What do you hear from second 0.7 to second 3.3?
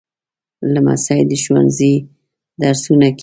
لمسی د ښوونځي درسونه کوي.